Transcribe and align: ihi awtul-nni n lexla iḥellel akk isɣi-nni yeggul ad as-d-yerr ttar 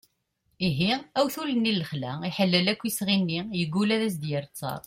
ihi 0.67 0.91
awtul-nni 1.19 1.71
n 1.73 1.77
lexla 1.79 2.11
iḥellel 2.29 2.67
akk 2.71 2.81
isɣi-nni 2.89 3.41
yeggul 3.59 3.89
ad 3.95 4.01
as-d-yerr 4.07 4.45
ttar 4.47 4.79